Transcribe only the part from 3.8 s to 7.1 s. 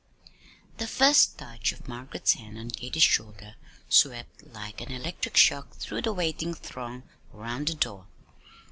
swept like an electric shock through the waiting throng